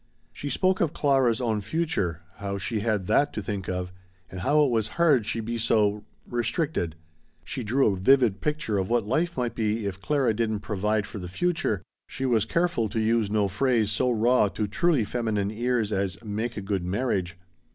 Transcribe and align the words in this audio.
She 0.33 0.49
spoke 0.49 0.81
of 0.81 0.93
Clara's 0.93 1.39
own 1.39 1.61
future, 1.61 2.21
how 2.37 2.57
she 2.57 2.79
had 2.79 3.05
that 3.05 3.31
to 3.33 3.41
think 3.43 3.69
of 3.69 3.93
and 4.31 4.39
how 4.39 4.65
it 4.65 4.71
was 4.71 4.87
hard 4.97 5.27
she 5.27 5.41
be 5.41 5.59
so 5.59 6.03
restricted. 6.27 6.95
She 7.43 7.63
drew 7.63 7.85
a 7.85 7.95
vivid 7.95 8.41
picture 8.41 8.79
of 8.79 8.89
what 8.89 9.05
life 9.05 9.37
might 9.37 9.53
be 9.53 9.85
if 9.85 10.01
Clara 10.01 10.33
didn't 10.33 10.61
"provide 10.61 11.05
for 11.05 11.19
the 11.19 11.27
future" 11.29 11.83
she 12.07 12.25
was 12.25 12.45
careful 12.45 12.89
to 12.89 12.99
use 12.99 13.29
no 13.29 13.47
phrase 13.47 13.91
so 13.91 14.09
raw 14.09 14.47
to 14.47 14.65
truly 14.67 15.03
feminine 15.03 15.51
ears 15.51 15.93
as 15.93 16.17
"make 16.23 16.57
a 16.57 16.61
good 16.61 16.83
marriage." 16.83 17.37